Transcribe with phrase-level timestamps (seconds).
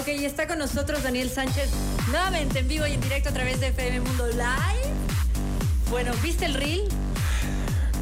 [0.00, 1.68] Ok, y está con nosotros Daniel Sánchez
[2.10, 4.94] nuevamente en vivo y en directo a través de FM Mundo Live.
[5.90, 6.82] Bueno, ¿viste el reel?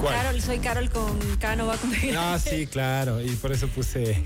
[0.01, 0.15] ¿Cuál?
[0.15, 3.21] Carol, soy Carol con Cano va con Ah, sí, claro.
[3.21, 4.25] Y por eso puse.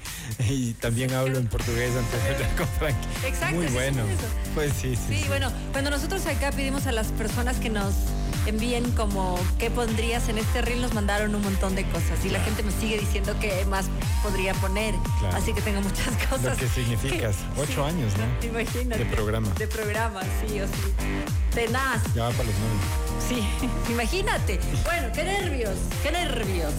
[0.51, 2.97] Y también hablo en portugués antes de hablar con Frank.
[3.25, 4.03] Exacto, Muy sí, bueno.
[4.07, 4.27] sí.
[4.55, 5.21] Pues sí, sí.
[5.23, 7.95] Sí, bueno, cuando nosotros acá pedimos a las personas que nos
[8.47, 12.41] envíen como qué pondrías en este reel, nos mandaron un montón de cosas y la
[12.41, 13.87] gente me sigue diciendo que más
[14.23, 14.95] podría poner.
[15.21, 15.37] Claro.
[15.37, 16.59] Así que tengo muchas cosas.
[16.59, 17.37] que significas.
[17.57, 18.47] Ocho años, ¿no?
[18.49, 19.05] Imagínate.
[19.05, 19.49] De programa.
[19.59, 20.73] De programa, sí, o sí.
[21.55, 22.03] Tenaz.
[22.15, 23.03] Ya va para los nueve.
[23.29, 24.59] Sí, imagínate.
[24.85, 26.73] Bueno, qué nervios, qué nervios.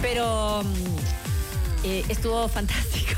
[0.00, 1.27] Pero mm,
[1.84, 3.12] eh, estuvo fantástico.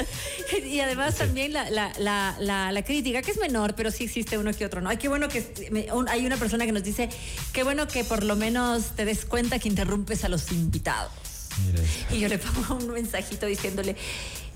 [0.64, 4.52] y además también la, la, la, la, crítica, que es menor, pero sí existe uno
[4.52, 4.90] que otro, ¿no?
[4.90, 7.08] Ay, qué bueno que me- un- hay una persona que nos dice,
[7.52, 11.12] qué bueno que por lo menos te des cuenta que interrumpes a los invitados.
[12.12, 13.96] Y yo le pongo un mensajito diciéndole,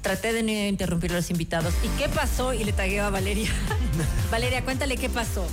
[0.03, 1.73] traté de no interrumpir a los invitados.
[1.83, 2.53] ¿Y qué pasó?
[2.53, 3.51] Y le tagueo a Valeria.
[4.30, 5.46] Valeria, cuéntale qué pasó.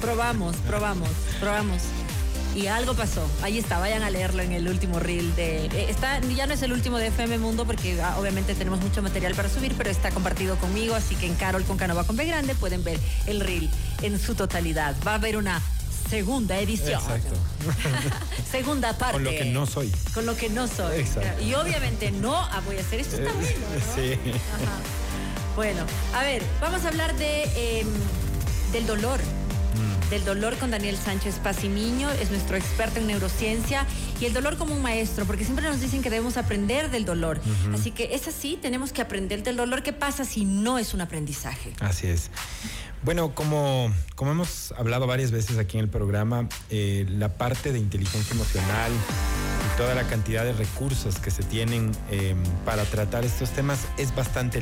[0.00, 1.08] Probamos, probamos,
[1.40, 1.82] probamos.
[2.56, 3.28] Y algo pasó.
[3.42, 5.66] Ahí está, vayan a leerlo en el último reel de.
[5.66, 9.02] eh, Está, ya no es el último de FM Mundo porque ah, obviamente tenemos mucho
[9.02, 12.24] material para subir, pero está compartido conmigo, así que en Carol con Canova con B
[12.24, 13.68] grande pueden ver el reel
[14.00, 14.96] en su totalidad.
[15.06, 15.60] Va a haber una
[16.08, 17.02] segunda edición.
[17.02, 17.34] Exacto.
[18.50, 19.14] Segunda parte.
[19.14, 19.92] Con lo que no soy.
[20.14, 21.00] Con lo que no soy.
[21.00, 21.42] Exacto.
[21.42, 23.94] Y obviamente no ah, voy a hacer esto está bueno, ¿no?
[24.02, 24.12] Sí.
[24.14, 25.56] Ajá.
[25.56, 25.82] Bueno,
[26.14, 27.88] a ver, vamos a hablar de em,
[28.72, 29.20] del dolor.
[29.76, 30.10] Mm.
[30.10, 33.86] Del dolor con Daniel Sánchez Pacimiño, es nuestro experto en neurociencia
[34.20, 37.40] y el dolor como un maestro, porque siempre nos dicen que debemos aprender del dolor.
[37.72, 39.82] Así que es así, tenemos que aprender del dolor.
[39.82, 41.72] ¿Qué pasa si no es un aprendizaje?
[41.80, 42.30] Así es.
[43.02, 47.78] Bueno, como, como hemos hablado varias veces aquí en el programa, eh, la parte de
[47.78, 53.50] inteligencia emocional y toda la cantidad de recursos que se tienen eh, para tratar estos
[53.50, 54.60] temas es bastante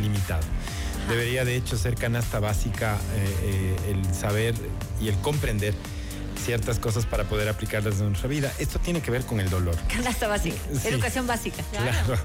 [1.08, 4.55] Debería de hecho ser canasta básica eh, eh, el saber
[5.00, 5.74] y el comprender
[6.44, 8.52] ciertas cosas para poder aplicarlas en nuestra vida.
[8.59, 9.76] Esto tiene que ver con el dolor.
[9.88, 10.88] Canasta básica, Sí.
[10.88, 11.62] educación básica.
[11.72, 12.19] Claro.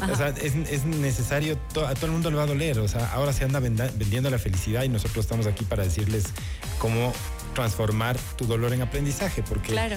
[0.00, 0.12] Ajá.
[0.12, 2.78] O sea, es, es necesario, to- a todo el mundo le va a doler.
[2.78, 6.24] O sea, ahora se anda venda- vendiendo la felicidad y nosotros estamos aquí para decirles
[6.78, 7.12] cómo
[7.54, 9.96] transformar tu dolor en aprendizaje, porque Claro.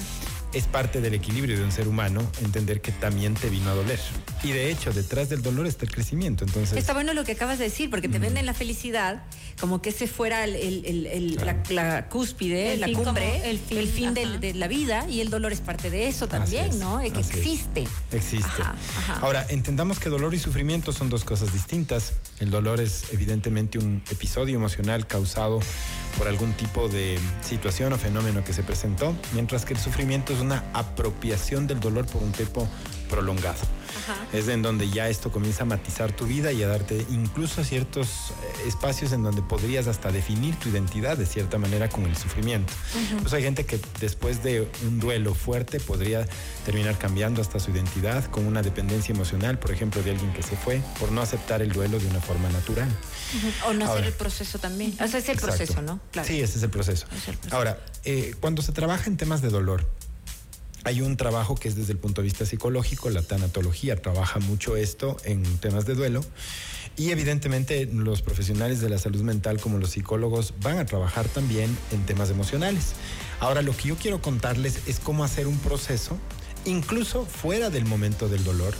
[0.53, 3.99] Es parte del equilibrio de un ser humano entender que también te vino a doler.
[4.43, 6.43] Y de hecho, detrás del dolor está el crecimiento.
[6.43, 9.23] Entonces, Está bueno lo que acabas de decir, porque te venden la felicidad
[9.59, 11.59] como que ese fuera el- el- el- el- Claro.
[11.69, 15.05] la, la cúspide, El la fin cumbre, el el fin, fin, del- de la vida
[15.07, 16.99] y el dolor es parte de eso también, es, ¿no?
[16.99, 17.29] Que así es.
[17.37, 17.87] existe.
[18.11, 18.45] Existe.
[18.61, 19.19] Ajá, ajá.
[19.21, 22.13] Ahora, entendamos que dolor y sufrimiento son dos cosas distintas.
[22.39, 25.59] El dolor es evidentemente un episodio emocional causado
[26.19, 30.41] por algún tipo de situación o fenómeno que se presentó, mientras que el sufrimiento es
[30.41, 32.67] una apropiación del dolor por un tiempo
[33.09, 33.59] prolongado.
[33.97, 34.17] Ajá.
[34.33, 38.07] Es en donde ya esto comienza a matizar tu vida y a darte incluso ciertos
[38.07, 42.73] eh, espacios en donde podrías hasta definir tu identidad de cierta manera con el sufrimiento.
[43.21, 46.27] Pues hay gente que después de un duelo fuerte podría
[46.65, 50.55] terminar cambiando hasta su identidad con una dependencia emocional, por ejemplo, de alguien que se
[50.55, 52.89] fue por no aceptar el duelo de una forma natural.
[53.67, 53.93] O no Ahora.
[53.99, 54.93] hacer el proceso también.
[54.93, 55.45] O sea, es el Exacto.
[55.57, 55.99] proceso, ¿no?
[56.23, 57.05] Sí, ese es el proceso.
[57.15, 57.55] Es el proceso.
[57.55, 59.87] Ahora, eh, cuando se trabaja en temas de dolor,
[60.83, 64.75] hay un trabajo que es desde el punto de vista psicológico, la tanatología trabaja mucho
[64.77, 66.23] esto en temas de duelo
[66.95, 71.75] y evidentemente los profesionales de la salud mental como los psicólogos van a trabajar también
[71.91, 72.93] en temas emocionales.
[73.39, 76.17] Ahora lo que yo quiero contarles es cómo hacer un proceso,
[76.65, 78.73] incluso fuera del momento del dolor,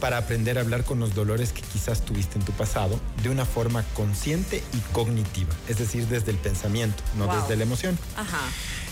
[0.00, 3.46] para aprender a hablar con los dolores que quizás tuviste en tu pasado de una
[3.46, 7.40] forma consciente y cognitiva, es decir, desde el pensamiento, no Wow.
[7.40, 7.98] desde la emoción.
[8.16, 8.40] Ajá.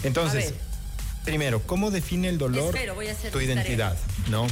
[0.03, 0.55] Entonces.
[1.25, 3.97] Primero, ¿cómo define el dolor Espero, voy a hacer tu identidad?
[4.31, 4.47] ¿No?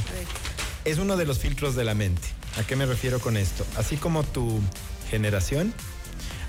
[0.85, 2.27] Es uno de los filtros de la mente.
[2.57, 3.65] ¿A qué me refiero con esto?
[3.77, 4.59] Así como tu
[5.09, 5.73] generación,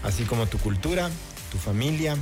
[0.02, 1.10] así como tu cultura,
[1.52, 2.16] tu familia,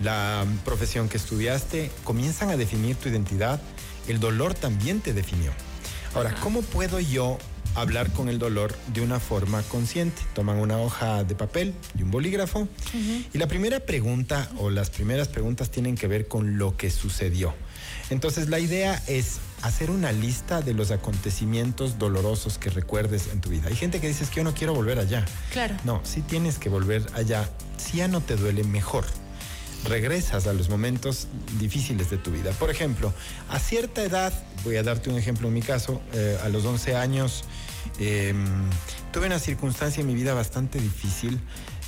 [0.00, 3.60] la profesión que estudiaste, comienzan a definir tu identidad,
[4.06, 5.52] el dolor también te definió.
[6.14, 7.38] Ahora, ¿cómo puedo yo
[7.74, 10.22] hablar con el dolor de una forma consciente?
[10.34, 12.68] Toman una hoja de papel y un bolígrafo
[13.32, 17.54] y la primera pregunta o las primeras preguntas tienen que ver con lo que sucedió.
[18.10, 23.50] Entonces la idea es hacer una lista de los acontecimientos dolorosos que recuerdes en tu
[23.50, 23.68] vida.
[23.68, 25.24] Hay gente que dice "Es que yo no quiero volver allá.
[25.52, 25.74] Claro.
[25.84, 29.04] No, si tienes que volver allá, si ya no te duele mejor.
[29.88, 32.50] Regresas a los momentos difíciles de tu vida.
[32.52, 33.12] Por ejemplo,
[33.48, 34.32] a cierta edad,
[34.64, 37.44] voy a darte un ejemplo en mi caso, eh, a los 11 años,
[37.98, 38.34] eh,
[39.12, 41.40] tuve una circunstancia en mi vida bastante difícil.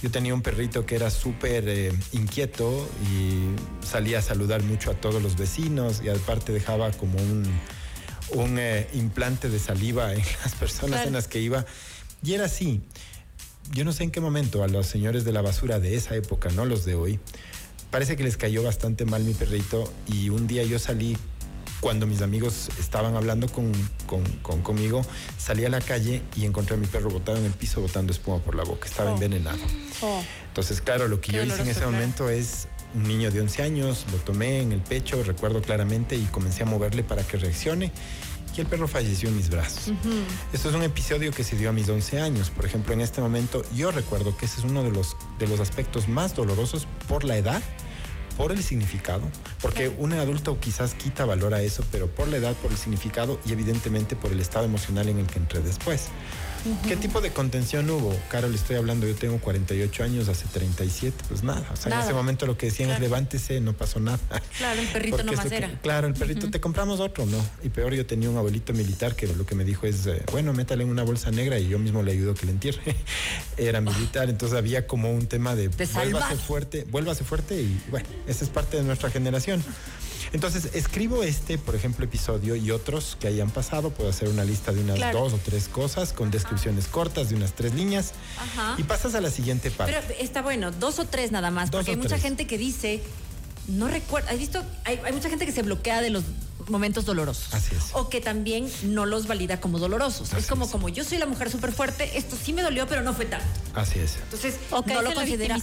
[0.02, 3.50] Yo tenía un perrito que era súper eh, inquieto y
[3.86, 7.44] salía a saludar mucho a todos los vecinos y aparte dejaba como un,
[8.32, 11.08] un eh, implante de saliva en las personas Claro.
[11.08, 11.66] en las que iba.
[12.22, 12.80] Y era así.
[13.72, 16.48] yo no sé en qué momento a los señores de la basura de esa época,
[16.50, 17.20] no los de hoy,
[17.90, 21.16] parece que les cayó bastante mal mi perrito y un día yo salí
[21.80, 23.72] cuando mis amigos estaban hablando con,
[24.62, 25.02] conmigo,
[25.38, 28.38] salí a la calle y encontré a mi perro botado en el piso botando espuma
[28.38, 29.14] por la boca, estaba oh.
[29.14, 29.58] envenenado.
[30.02, 30.22] Oh.
[30.48, 34.04] Entonces, claro, lo que yo hice en ese momento es un niño de 11 años,
[34.12, 37.92] lo tomé en el pecho, recuerdo claramente, y comencé a moverle para que reaccione.
[38.56, 39.92] Y el perro falleció en mis brazos.
[40.52, 42.50] Esto es un episodio que se dio a mis 11 años.
[42.50, 45.60] Por ejemplo, en este momento yo recuerdo que ese es uno de los, de los
[45.60, 47.62] aspectos más dolorosos por la edad
[48.36, 49.22] por el significado,
[49.60, 53.38] porque un adulto quizás quita valor a eso, pero por la edad, por el significado
[53.44, 56.08] y evidentemente por el estado emocional en el que entré después.
[56.86, 58.14] ¿Qué tipo de contención hubo?
[58.28, 61.66] Carol, estoy hablando, yo tengo 48 años, hace 37, pues nada.
[61.72, 64.18] O sea, en ese momento lo que decían es levántese, no pasó nada.
[64.58, 65.70] Claro, el perrito no más era.
[65.80, 67.38] Claro, el perrito, te compramos otro, ¿no?
[67.62, 70.52] Y peor, yo tenía un abuelito militar que lo que me dijo es, eh, bueno,
[70.52, 72.96] métale en una bolsa negra y yo mismo le ayudo a que le entierre.
[73.56, 78.06] era militar, entonces había como un tema de, de vuélvase fuerte, vuélvase fuerte y bueno,
[78.26, 79.62] esa es parte de nuestra generación.
[80.32, 83.90] Entonces, escribo este, por ejemplo, episodio y otros que hayan pasado.
[83.90, 87.52] Puedo hacer una lista de unas dos o tres cosas con descripciones cortas de unas
[87.52, 88.12] tres líneas.
[88.78, 89.96] Y pasas a la siguiente parte.
[90.06, 93.02] Pero está bueno, dos o tres nada más, porque hay mucha gente que dice,
[93.68, 94.62] no recuerdo, ¿has visto?
[94.84, 96.24] hay mucha gente que se bloquea de los
[96.70, 97.52] momentos dolorosos.
[97.52, 97.90] Así es.
[97.92, 100.32] O que también no los valida como dolorosos.
[100.32, 103.12] es como, como yo soy la mujer súper fuerte, esto sí me dolió, pero no
[103.12, 103.46] fue tanto.
[103.74, 104.16] Así es.
[104.16, 105.58] Entonces, o que no lo considera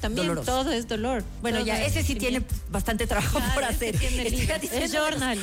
[0.00, 1.24] también, todo es dolor.
[1.40, 3.96] Bueno, ya ese sí tiene bastante trabajo por hacer.
[4.02, 5.38] el journal.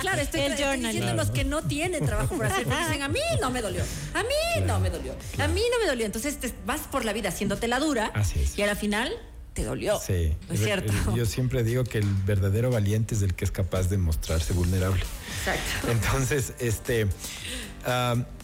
[0.00, 0.80] claro, estoy, el journal.
[0.80, 2.66] diciendo los que no tienen trabajo por hacer.
[2.66, 3.82] dicen, a mí no me dolió.
[4.14, 5.14] A mí no me dolió.
[5.38, 6.06] A mí no me dolió.
[6.06, 8.10] Entonces te vas por la vida haciéndote la dura.
[8.14, 8.58] Así es.
[8.58, 9.12] Y al final
[9.54, 9.98] te dolió.
[9.98, 10.36] Sí.
[10.50, 10.92] Es cierto.
[11.16, 15.02] Yo siempre digo que el verdadero valiente es el que es capaz de mostrarse vulnerable.
[15.38, 15.90] Exacto.
[15.90, 17.06] Entonces, este.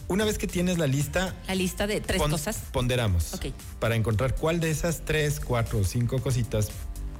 [0.07, 1.35] una vez que tienes la lista.
[1.47, 2.57] La lista de tres cosas.
[2.71, 3.33] Ponderamos.
[3.33, 3.47] Ok.
[3.79, 6.69] Para encontrar cuál de esas tres, cuatro o cinco cositas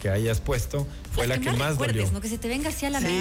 [0.01, 2.09] que hayas puesto fue la que, más dolió.
[2.11, 2.21] ¿no?
[2.21, 3.19] Que se te venga así a la sí,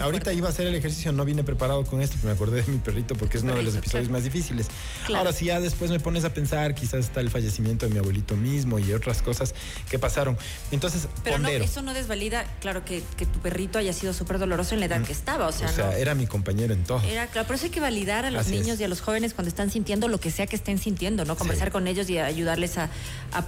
[0.00, 2.78] ahorita iba a hacer el ejercicio, no vine preparado con esto, me acordé de mi
[2.78, 4.68] perrito porque es uno de los episodios más difíciles.
[5.14, 8.36] Ahora, si ya después me pones a pensar, quizás está el fallecimiento de mi abuelito
[8.36, 9.54] mismo y otras cosas
[9.90, 10.38] que pasaron.
[10.70, 14.80] Entonces, Pero no, eso no desvalida, claro, que, tu perrito haya sido súper doloroso en
[14.80, 15.04] la edad mm.
[15.04, 15.48] que estaba.
[15.48, 17.02] O sea, o sea era mi compañero en todo.
[17.02, 19.48] Era, claro, por eso hay que validar a los niños y a los jóvenes cuando
[19.48, 21.36] están sintiendo lo que sea que estén sintiendo, ¿no?
[21.36, 22.90] Conversar con ellos y ayudarles a,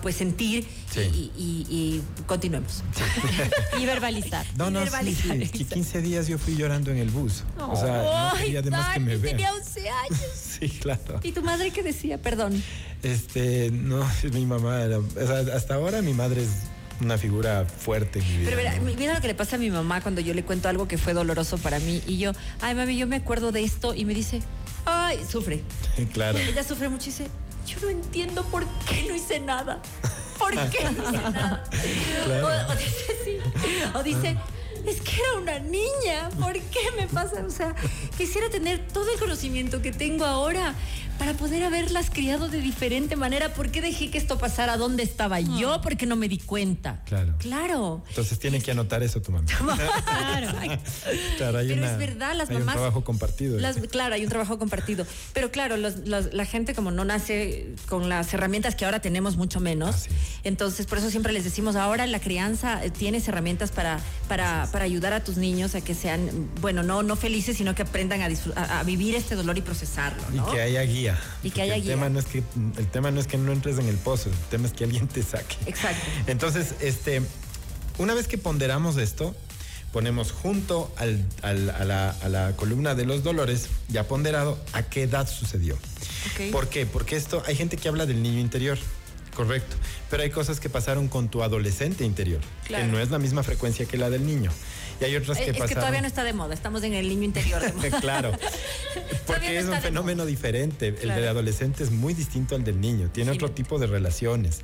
[0.01, 0.67] pues sentir
[0.97, 2.83] y continuemos.
[3.79, 4.47] y verbalizar.
[4.57, 7.45] No, no, verbalizar, sí, 15 días yo fui llorando en el bus.
[7.59, 9.37] o sea, no quería además que me vean.
[9.37, 10.21] Tenía 11 años.
[10.61, 11.21] sí, claro.
[11.23, 12.21] ¿Y tu madre qué decía?
[12.23, 12.63] Perdón.
[13.03, 16.51] Este, no, mi mamá era, o sea, hasta ahora mi madre es
[17.03, 18.51] una figura fuerte en mi vida.
[18.51, 20.97] Pero mira, lo que le pasa a mi mamá cuando yo le cuento algo que
[20.97, 22.33] fue doloroso para mí y yo,
[22.63, 24.41] ay mami, yo me acuerdo de esto y me dice,
[24.87, 25.63] ay, sufre.
[26.15, 26.39] claro.
[26.39, 27.27] Ella sufre mucho y dice,
[27.67, 29.83] yo no entiendo por qué no hice nada.
[30.55, 31.65] ¿Por qué no hice nada?
[32.69, 33.39] O, dice sí.
[33.95, 34.37] O dice,
[34.87, 37.45] es que era una niña, ¿por qué me pasa?
[37.47, 37.75] O sea,
[38.17, 40.75] quisiera tener todo el conocimiento que tengo ahora
[41.19, 43.55] para poder haberlas criado de diferente manera.
[43.55, 44.77] ¿Por qué dejé que esto pasara?
[44.77, 45.81] ¿Dónde estaba yo?
[45.81, 47.01] ¿Por qué no me di cuenta?
[47.05, 47.35] Claro.
[47.39, 48.03] Claro.
[48.09, 49.47] Entonces tiene que anotar eso tu mamá.
[50.05, 50.49] claro.
[51.37, 52.67] claro hay Pero es verdad, las mamás.
[52.67, 53.59] un trabajo compartido.
[53.89, 55.07] claro, hay un trabajo compartido.
[55.33, 60.07] Pero claro, la gente como no nace con las herramientas que ahora tenemos mucho menos.
[60.43, 64.85] Entonces, por eso siempre les decimos, ahora la crianza eh, tienes herramientas para, para, para
[64.85, 68.81] ayudar a tus niños a que sean, bueno, no, no felices, sino que aprendan a,
[68.81, 70.23] a, vivir este dolor y procesarlo.
[70.33, 70.49] ¿no?
[70.49, 72.43] Y que haya guía y que haya el Tema no es que,
[72.79, 75.07] el tema no es que no entres en el pozo, el tema es que alguien
[75.07, 75.57] te saque.
[75.67, 76.05] Exacto.
[76.27, 77.23] Entonces, este,
[77.99, 79.37] una vez que ponderamos esto,
[79.93, 85.77] ponemos junto al, a, la, columna de los dolores, ya ponderado, a qué edad sucedió.
[86.51, 86.87] ¿Por qué?
[86.87, 88.79] Porque esto, hay gente que habla del niño interior.
[89.35, 89.77] Correcto.
[90.11, 93.87] Pero hay cosas que pasaron con tu adolescente interior, que no es la misma frecuencia
[93.87, 94.51] que la del niño.
[95.01, 97.09] Y hay otras que es, Es que todavía no está de moda, estamos en el
[97.09, 97.61] niño interior.
[98.01, 98.33] claro.
[99.27, 100.95] Porque es un fenómeno diferente.
[101.03, 103.11] El del adolescente es muy distinto al del niño.
[103.13, 104.61] Tiene otro tipo de relaciones.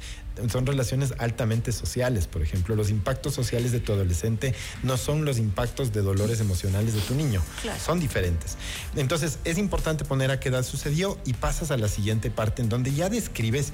[0.49, 2.77] Son relaciones altamente sociales, por ejemplo.
[2.77, 7.15] Los impactos sociales de tu adolescente no son los impactos de dolores emocionales de tu
[7.15, 7.43] niño.
[7.85, 8.57] Son diferentes.
[8.95, 12.69] Entonces, es importante poner a qué edad sucedió y pasas a la siguiente parte en
[12.69, 13.73] donde ya describes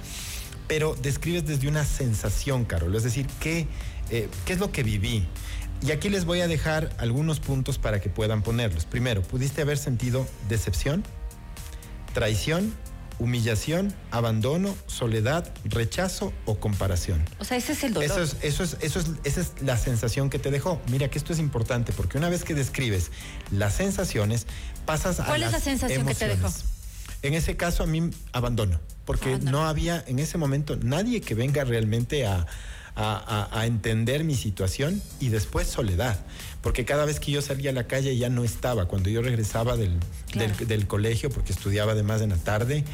[0.66, 2.94] pero describes desde una sensación, Carol.
[2.94, 3.66] Es decir, ¿qué,
[4.10, 5.26] eh, ¿qué es lo que viví?
[5.82, 8.86] Y aquí les voy a dejar algunos puntos para que puedan ponerlos.
[8.86, 11.04] Primero, ¿pudiste haber sentido decepción,
[12.14, 12.74] traición,
[13.18, 17.22] humillación, abandono, soledad, rechazo o comparación?
[17.38, 18.10] O sea, ese es el dolor.
[18.10, 20.80] Eso es, eso es, eso es, esa es la sensación que te dejó.
[20.90, 23.10] Mira que esto es importante porque una vez que describes
[23.50, 24.46] las sensaciones,
[24.86, 26.50] pasas a ¿Cuál es la sensación que te dejó?
[27.22, 28.80] En ese caso, a mí, abandono.
[29.04, 32.46] Porque no había en ese momento nadie que venga realmente a,
[32.96, 36.18] a, entender mi situación y después soledad,
[36.62, 39.76] porque cada vez que yo salía a la calle ya no estaba, cuando yo regresaba
[39.76, 39.98] del,
[40.66, 42.84] del, colegio, porque estudiaba además en la tarde,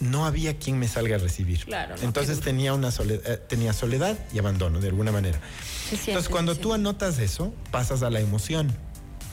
[0.00, 1.66] no había quien me salga a recibir.
[2.02, 5.38] Entonces tenía, una soledad, eh, tenía soledad y abandono de alguna manera.
[5.90, 8.72] Entonces cuando tú anotas eso, pasas a la emoción.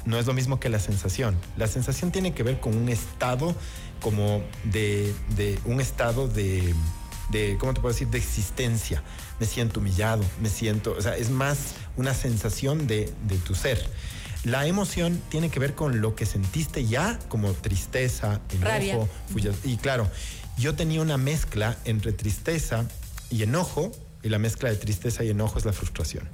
[0.07, 1.35] No es lo mismo que la sensación.
[1.57, 3.53] La sensación tiene que ver con un estado
[4.01, 6.73] como de, de un estado de,
[7.29, 9.03] de, ¿cómo te puedo decir?, de existencia.
[9.37, 13.85] Me siento humillado, me siento, o sea, es más una sensación de, de tu ser.
[14.45, 19.09] La emoción tiene que ver con lo que sentiste ya, como tristeza, enojo,
[19.65, 20.09] y claro,
[20.57, 22.85] yo tenía una mezcla entre tristeza
[23.29, 23.91] y enojo,
[24.23, 26.29] y la mezcla de tristeza y enojo es la frustración.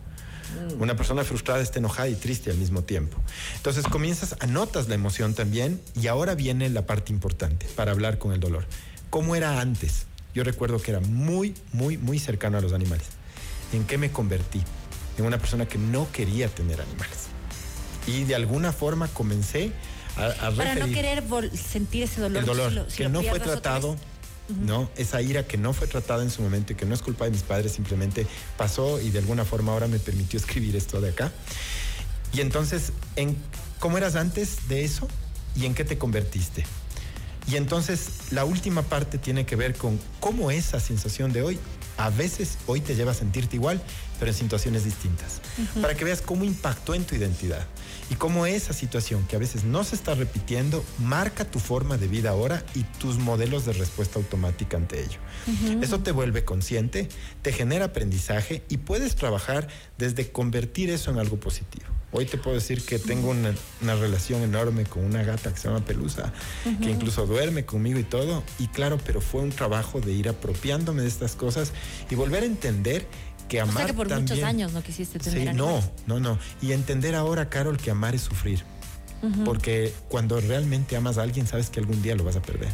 [0.54, 0.82] Mm.
[0.82, 3.18] Una persona frustrada está enojada y triste al mismo tiempo.
[3.56, 8.34] Entonces comienzas, anotas la emoción también y ahora viene la parte importante para hablar con
[8.34, 8.66] el dolor.
[9.10, 10.06] ¿Cómo era antes?
[10.34, 13.08] Yo recuerdo que era muy, muy, muy cercano a los animales.
[13.72, 14.62] ¿En qué me convertí?
[15.18, 17.28] En una persona que no quería tener animales.
[18.08, 19.72] Y de alguna forma comencé
[20.18, 22.40] a, a Para no querer sentir ese dolor.
[22.40, 23.96] El dolor, que no fue tratado
[24.50, 24.90] ¿no?
[24.96, 27.32] Esa ira que no fue tratada en su momento y que no es culpa de
[27.32, 31.32] mis padres, simplemente pasó y de alguna forma ahora me permitió escribir esto de acá.
[32.34, 33.38] Y entonces, en,
[33.80, 35.08] ¿cómo eras antes de eso
[35.56, 36.66] y en qué te convertiste?
[37.52, 41.60] Y entonces la última parte tiene que ver con cómo esa sensación de hoy
[41.98, 43.82] a veces hoy te lleva a sentirte igual,
[44.20, 45.42] pero en situaciones distintas.
[45.82, 47.66] Para que veas cómo impactó en tu identidad
[48.10, 52.08] y cómo esa situación que a veces no se está repitiendo marca tu forma de
[52.08, 55.20] vida ahora y tus modelos de respuesta automática ante ello.
[55.82, 57.10] Eso te vuelve consciente,
[57.42, 59.68] te genera aprendizaje y puedes trabajar
[60.04, 61.86] desde convertir eso en algo positivo.
[62.12, 63.56] Hoy te puedo decir que tengo una,
[63.96, 66.32] relación enorme con una gata que se llama Pelusa,
[66.80, 68.44] que incluso duerme conmigo y todo.
[68.60, 71.74] Y claro, pero fue un trabajo de ir apropiándome de estas cosas
[72.12, 73.08] y volver a entender
[73.50, 73.76] que amar.
[73.76, 75.50] O sea que por muchos años no quisiste tener.
[75.50, 76.38] Sí, no, no, no.
[76.62, 78.64] Y entender ahora, Carol, que amar es sufrir.
[79.46, 82.74] Porque cuando realmente amas a alguien, sabes que algún día lo vas a perder.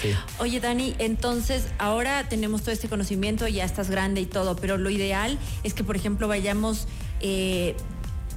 [0.00, 0.14] Sí.
[0.38, 4.90] Oye, Dani, entonces ahora tenemos todo este conocimiento, ya estás grande y todo, pero lo
[4.90, 6.86] ideal es que, por ejemplo, vayamos
[7.20, 7.76] eh,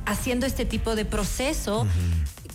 [0.06, 1.88] haciendo este tipo de proceso.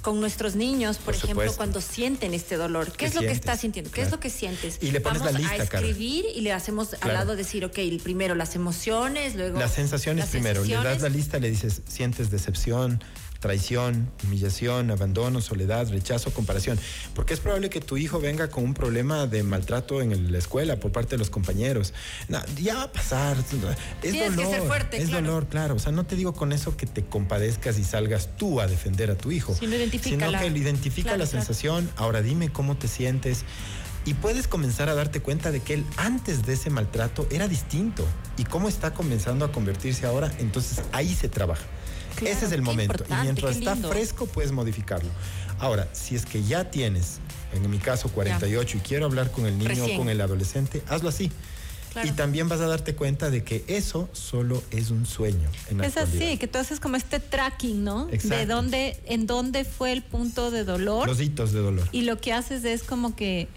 [0.03, 2.91] con nuestros niños, por, ejemplo, cuando sienten este dolor.
[2.91, 3.91] ¿Qué, es lo que estás sintiendo?
[3.91, 4.79] ¿Qué es lo que sientes?
[4.81, 7.79] Y le pones Vamos la lista, a escribir y le hacemos al lado decir, ok,
[8.03, 9.59] primero las emociones, luego...
[9.59, 10.65] Las sensaciones primero.
[10.65, 13.05] Le das la lista, le dices, sientes decepción,
[13.41, 16.79] traición, humillación, abandono, soledad, rechazo, comparación.
[17.15, 20.77] Porque es probable que tu hijo venga con un problema de maltrato en la escuela
[20.77, 21.95] por parte de los compañeros.
[22.63, 23.39] ya va a pasar.
[23.39, 23.47] Es
[24.03, 24.51] Tienes dolor.
[24.51, 25.75] Que ser fuerte, es dolor, claro.
[25.75, 29.11] O sea, no te digo con eso que te compadezcas y salgas tú a defender
[29.11, 29.55] a tu hijo.
[29.55, 29.77] Sino,
[30.39, 31.91] que identifica la sensación.
[31.97, 33.45] Ahora dime cómo te sientes.
[34.05, 38.07] Y puedes comenzar a darte cuenta de que él antes de ese maltrato era distinto.
[38.37, 40.31] Y cómo está comenzando a convertirse ahora.
[40.39, 41.65] Entonces ahí se trabaja.
[42.27, 43.05] Ese es el momento.
[43.09, 45.11] Y mientras está fresco, puedes modificarlo.
[45.59, 47.19] Ahora, si es que ya tienes,
[47.53, 51.09] en mi caso 48, y quiero hablar con el niño o con el adolescente, hazlo
[51.09, 51.31] así.
[52.05, 55.49] Y también vas a darte cuenta de que eso solo es un sueño.
[55.83, 58.07] es así, que tú haces como este tracking, ¿no?
[58.07, 61.09] De dónde, en dónde fue el punto de dolor.
[61.09, 61.89] Los hitos de dolor.
[61.93, 63.49] Y lo que haces es como que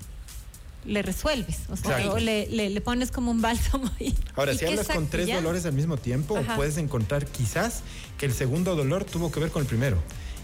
[0.86, 3.90] le resuelves, o sea, le, le, pones como un bálsamo.
[4.00, 7.82] Y, Ahora, si hablas con tres dolores al mismo tiempo, puedes encontrar quizás
[8.18, 9.98] que el segundo dolor tuvo que ver con el primero.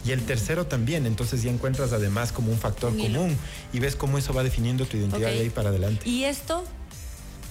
[0.05, 3.37] Y el tercero también, entonces ya encuentras además como un factor común
[3.73, 6.07] y ves cómo eso va definiendo tu identidad de ahí para adelante.
[6.07, 6.63] Y esto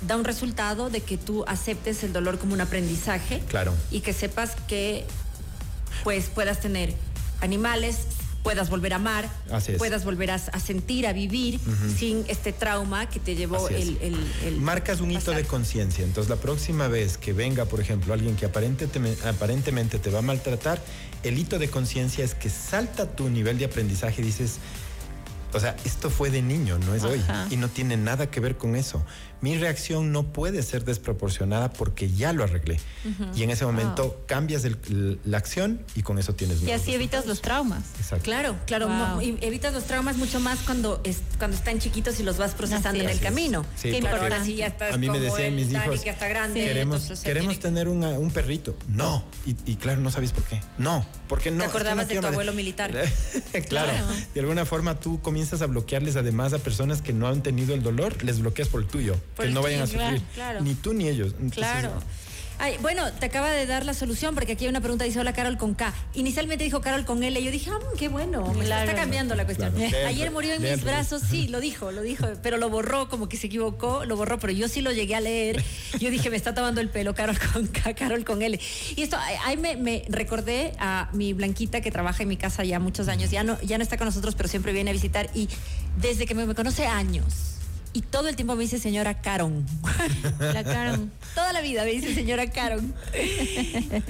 [0.07, 3.43] da un resultado de que tú aceptes el dolor como un aprendizaje.
[3.49, 3.75] Claro.
[3.91, 5.05] Y que sepas que
[6.05, 6.95] pues puedas tener
[7.41, 7.99] animales,
[8.49, 9.29] puedas volver a amar,
[9.77, 11.61] puedas volver a, sentir, a vivir
[11.95, 16.03] sin este trauma que te llevó el, Marcas un hito de conciencia.
[16.03, 20.81] Entonces, la próxima vez que venga, por ejemplo, alguien que aparentemente te va a maltratar,
[21.25, 24.61] el hito de conciencia es que salta tu nivel de aprendizaje y dices,
[25.53, 27.23] o sea, esto fue de niño, no es hoy.
[27.51, 29.05] Y no tiene nada que ver con eso.
[29.41, 32.81] Mi reacción no puede ser desproporcionada porque ya lo arreglé.
[33.35, 34.65] Y en ese momento cambias
[35.25, 37.85] la acción y con eso tienes Y así evitas los traumas.
[37.99, 38.25] Exacto.
[38.25, 38.89] Claro, claro.
[39.21, 43.09] evitas los traumas mucho más cuando, es, cuando están chiquitos y los vas procesando en
[43.09, 43.65] el camino.
[43.77, 43.91] Sí,
[44.57, 48.31] ya estás a mí me decían mis hijos, que está grande, queremos, queremos tener un
[48.31, 48.77] perrito.
[48.89, 49.25] No.
[49.47, 50.61] Y, claro, no sabes por qué.
[50.77, 51.07] No.
[51.29, 51.59] Porque no.
[51.59, 52.93] Te acordabas de tu abuelo militar.
[53.69, 53.93] claro.
[54.35, 57.83] De alguna forma tú comienzas a bloquearles además a personas que no han tenido el
[57.83, 60.23] dolor, les bloqueas por el tuyo, que no vayan a sufrir.
[60.61, 61.35] Ni tú ni ellos.
[61.53, 61.93] claro.
[62.61, 65.33] Ay, bueno, te acaba de dar la solución porque aquí hay una pregunta, dice, hola
[65.33, 65.95] Carol con K.
[66.15, 67.39] Inicialmente dijo Carol con L.
[67.39, 69.73] Y yo dije, ah, qué bueno, me está cambiando la cuestión.
[70.07, 73.37] Ayer murió en mis brazos, sí, lo dijo, lo dijo, pero lo borró, como que
[73.37, 75.63] se equivocó, lo borró, pero yo sí lo llegué a leer.
[76.01, 78.59] Yo dije, me está tomando el pelo Carol con K, Carol con L.
[78.97, 82.81] Y esto, ahí me, me recordé a mi Blanquita que trabaja en mi casa ya
[82.81, 85.49] muchos años, ya no, ya no está con nosotros, pero siempre viene a visitar y
[86.01, 87.58] desde que me conoce años
[87.93, 89.67] y todo el tiempo me dice señora Caron.
[90.39, 91.11] La Caron.
[91.35, 92.95] Toda la vida me dice señora Caron.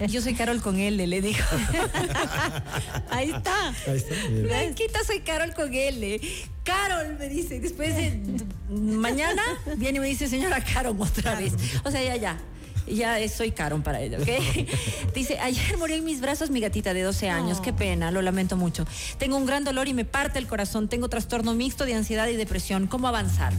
[0.08, 1.38] Yo soy Carol con L, le digo.
[3.10, 3.68] Ahí está.
[3.86, 4.14] Ahí está.
[4.42, 6.20] Blanquita, soy Carol con L.
[6.64, 7.60] Carol me dice.
[7.60, 8.20] Después de
[8.70, 9.42] mañana
[9.76, 11.54] viene y me dice señora Caron otra vez.
[11.84, 12.38] O sea, ya, ya
[12.94, 14.28] ya soy Caron para ella, ¿ok?
[15.14, 18.56] Dice, ayer murió en mis brazos mi gatita de 12 años, qué pena, lo lamento
[18.56, 18.86] mucho.
[19.18, 22.36] Tengo un gran dolor y me parte el corazón, tengo trastorno mixto de ansiedad y
[22.36, 23.52] depresión, ¿cómo avanzar?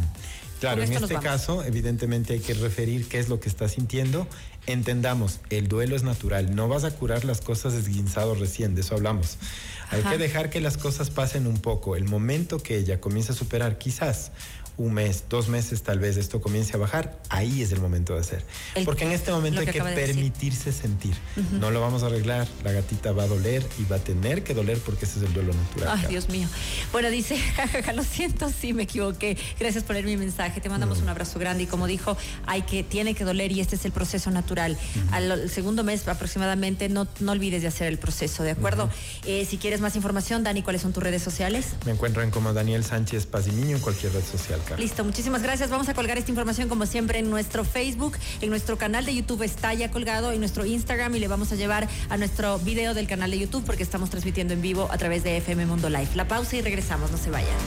[0.59, 4.27] Claro, en este caso, evidentemente hay que referir qué es lo que está sintiendo.
[4.65, 8.95] Entendamos, el duelo es natural, no vas a curar las cosas desguinzado recién, de eso
[8.95, 9.37] hablamos.
[9.89, 11.95] Hay que dejar que las cosas pasen un poco.
[11.95, 14.31] El momento que ella comience a superar, quizás
[14.79, 18.21] un mes, dos meses tal vez esto comience a bajar, ahí es el momento de
[18.21, 18.45] hacer.
[18.85, 21.13] Porque en este momento hay que, permitirse sentir.
[21.59, 24.53] No lo vamos a arreglar, la gatita va a doler y va a tener que
[24.53, 25.99] doler porque ese es el duelo natural.
[25.99, 26.47] Ay, Dios mío.
[26.93, 29.37] Bueno, dice, jajaja, lo siento, sí me equivoqué.
[29.59, 30.61] Gracias por leer mi mensaje.
[30.61, 33.75] Te mandamos un abrazo grande y como dijo, hay que, tiene que doler y este
[33.75, 34.77] es el proceso natural.
[35.11, 38.89] Al segundo mes aproximadamente, no, no olvides de hacer el proceso, ¿de acuerdo?
[39.25, 41.65] Eh, si quieres más información, Dani, ¿cuáles son tus redes sociales?
[41.85, 44.61] Me encuentran como Daniel Sánchez Pazimiño en cualquier red social.
[44.77, 45.69] Listo, muchísimas gracias.
[45.69, 49.43] Vamos a colgar esta información como siempre en nuestro Facebook, en nuestro canal de YouTube
[49.43, 53.07] está ya colgado, en nuestro Instagram y le vamos a llevar a nuestro video del
[53.07, 56.09] canal de YouTube porque estamos transmitiendo en vivo a través de FM Mundo Live.
[56.15, 57.59] La pausa y regresamos, no se vayan.